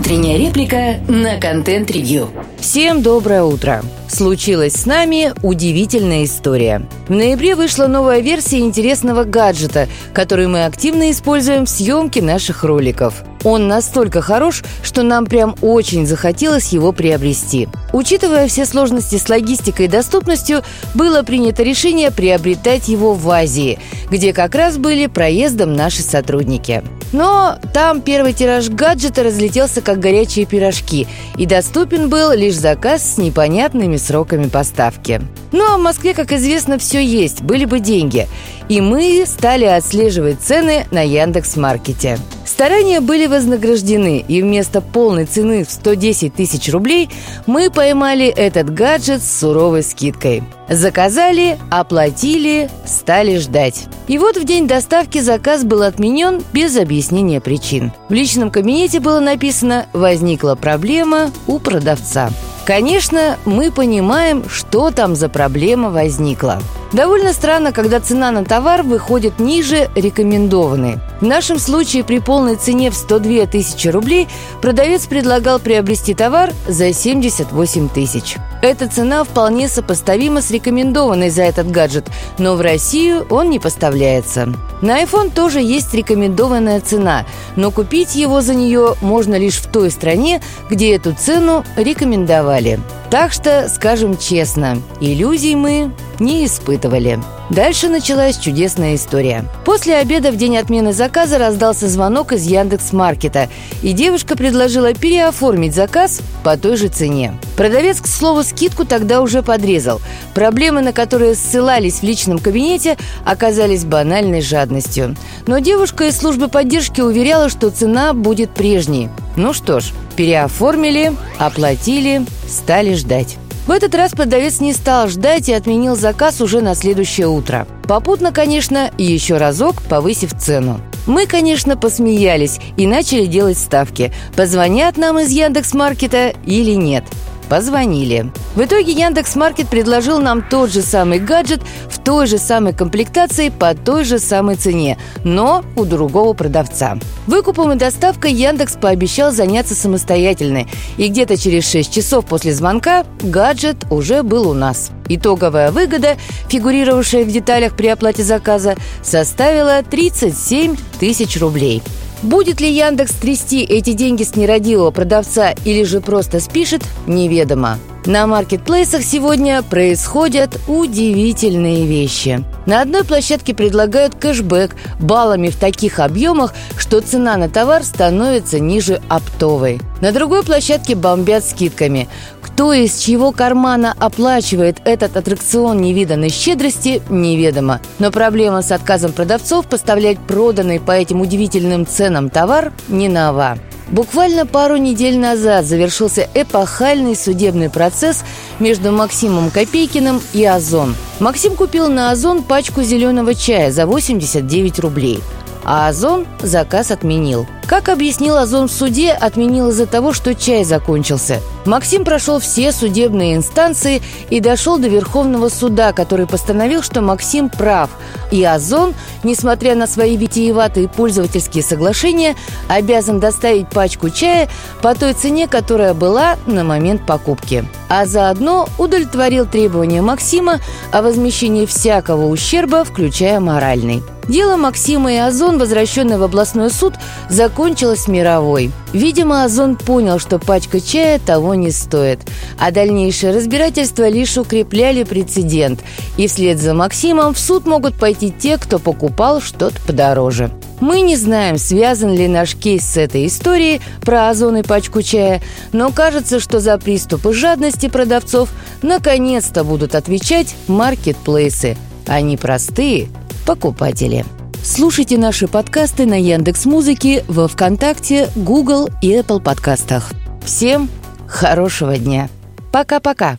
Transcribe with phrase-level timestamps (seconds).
[0.00, 2.30] Утренняя реплика на контент-ревью.
[2.58, 3.82] Всем доброе утро!
[4.08, 6.88] Случилась с нами удивительная история.
[7.06, 13.22] В ноябре вышла новая версия интересного гаджета, который мы активно используем в съемке наших роликов.
[13.44, 17.68] Он настолько хорош, что нам прям очень захотелось его приобрести.
[17.92, 20.62] Учитывая все сложности с логистикой и доступностью,
[20.94, 23.78] было принято решение приобретать его в Азии,
[24.10, 26.82] где как раз были проездом наши сотрудники.
[27.12, 33.18] Но там первый тираж гаджета разлетелся как горячие пирожки, и доступен был лишь заказ с
[33.18, 35.20] непонятными сроками поставки.
[35.52, 38.28] Ну а в Москве, как известно, все есть, были бы деньги.
[38.68, 42.18] И мы стали отслеживать цены на Яндекс.Маркете.
[42.44, 47.08] Старания были вознаграждены, и вместо полной цены в 110 тысяч рублей
[47.46, 50.42] мы поймали этот гаджет с суровой скидкой.
[50.68, 53.86] Заказали, оплатили, стали ждать.
[54.06, 57.90] И вот в день доставки заказ был отменен без объяснения причин.
[58.10, 62.28] В личном кабинете было написано «Возникла проблема у продавца».
[62.66, 66.60] Конечно, мы понимаем, что там за проблема возникла.
[66.92, 70.98] Довольно странно, когда цена на товар выходит ниже рекомендованной.
[71.20, 74.26] В нашем случае при полной цене в 102 тысячи рублей
[74.60, 78.36] продавец предлагал приобрести товар за 78 тысяч.
[78.60, 84.52] Эта цена вполне сопоставима с рекомендованной за этот гаджет, но в Россию он не поставляется.
[84.82, 89.90] На iPhone тоже есть рекомендованная цена, но купить его за нее можно лишь в той
[89.90, 92.80] стране, где эту цену рекомендовали.
[93.10, 97.18] Так что, скажем честно, иллюзий мы не испытывали.
[97.50, 99.44] Дальше началась чудесная история.
[99.64, 103.48] После обеда в день отмены заказа раздался звонок из Яндекс Маркета,
[103.82, 107.36] и девушка предложила переоформить заказ по той же цене.
[107.56, 110.00] Продавец, к слову, скидку тогда уже подрезал.
[110.32, 115.16] Проблемы, на которые ссылались в личном кабинете, оказались банальной жадностью.
[115.48, 119.08] Но девушка из службы поддержки уверяла, что цена будет прежней.
[119.34, 123.38] Ну что ж, переоформили, оплатили, стали ждать.
[123.70, 127.68] В этот раз продавец не стал ждать и отменил заказ уже на следующее утро.
[127.84, 130.80] Попутно, конечно, еще разок повысив цену.
[131.06, 134.12] Мы, конечно, посмеялись и начали делать ставки.
[134.34, 137.04] Позвонят нам из Яндекс.Маркета или нет–
[137.50, 138.30] Позвонили.
[138.56, 143.48] В итоге Яндекс Маркет предложил нам тот же самый гаджет в той же самой комплектации
[143.48, 146.98] по той же самой цене, но у другого продавца.
[147.28, 150.66] Выкупом и доставкой Яндекс пообещал заняться самостоятельно,
[150.96, 154.90] и где-то через 6 часов после звонка гаджет уже был у нас.
[155.08, 156.16] Итоговая выгода,
[156.48, 161.82] фигурировавшая в деталях при оплате заказа, составила 37 тысяч рублей.
[162.22, 167.78] Будет ли Яндекс трясти эти деньги с нерадивого продавца или же просто спишет, неведомо.
[168.06, 172.42] На маркетплейсах сегодня происходят удивительные вещи.
[172.64, 179.02] На одной площадке предлагают кэшбэк баллами в таких объемах, что цена на товар становится ниже
[179.08, 179.80] оптовой.
[180.00, 182.08] На другой площадке бомбят скидками.
[182.40, 187.80] Кто из чьего кармана оплачивает этот аттракцион невиданной щедрости, неведомо.
[187.98, 193.58] Но проблема с отказом продавцов поставлять проданный по этим удивительным ценам товар не нова.
[193.90, 198.24] Буквально пару недель назад завершился эпохальный судебный процесс
[198.60, 200.94] между Максимом Копейкиным и Озон.
[201.18, 205.20] Максим купил на Озон пачку зеленого чая за 89 рублей–
[205.64, 207.46] а Озон заказ отменил.
[207.66, 211.40] Как объяснил Озон в суде, отменил из-за того, что чай закончился.
[211.66, 217.90] Максим прошел все судебные инстанции и дошел до Верховного суда, который постановил, что Максим прав.
[218.30, 222.36] И Озон, несмотря на свои витиеватые пользовательские соглашения,
[222.68, 224.48] обязан доставить пачку чая
[224.82, 227.64] по той цене, которая была на момент покупки.
[227.88, 230.60] А заодно удовлетворил требования Максима
[230.92, 234.02] о возмещении всякого ущерба, включая моральный.
[234.28, 236.94] Дело Максима и Озон, возвращенное в областной суд,
[237.28, 238.70] закончилось мировой.
[238.92, 242.20] Видимо, Озон понял, что пачка чая того не стоит.
[242.58, 245.80] А дальнейшее разбирательство лишь укрепляли прецедент.
[246.16, 250.50] И вслед за Максимом в суд могут пойти те, кто покупал что-то подороже.
[250.80, 255.42] Мы не знаем, связан ли наш кейс с этой историей про озон и пачку чая,
[255.72, 258.50] но кажется, что за приступы жадности продавцов
[258.82, 261.76] наконец-то будут отвечать маркетплейсы.
[262.06, 263.08] Они простые–
[263.46, 264.24] покупатели.
[264.62, 270.12] Слушайте наши подкасты на Яндекс Музыке, во ВКонтакте, Google и Apple подкастах.
[270.44, 270.88] Всем
[271.30, 272.28] хорошего дня.
[272.72, 273.28] Пока-пока.